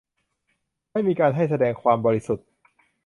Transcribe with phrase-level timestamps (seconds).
[0.91, 2.47] ไม่มีการให้แสดงความบริสุทธิ์